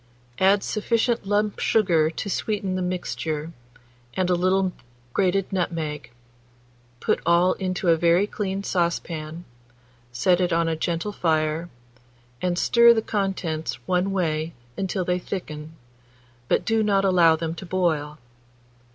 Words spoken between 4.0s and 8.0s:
and a little grated nutmeg; put all into a